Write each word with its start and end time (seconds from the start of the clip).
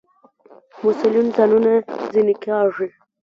مسئولین 0.83 1.27
ځانونه 1.35 1.71
ځنې 2.11 2.35
کاږي. 2.43 2.87